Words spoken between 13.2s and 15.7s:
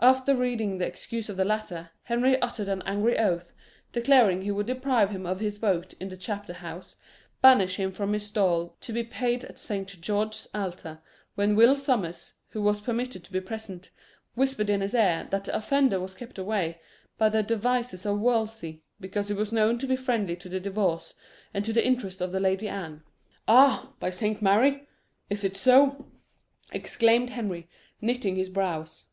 to be present, whispered in his ear that the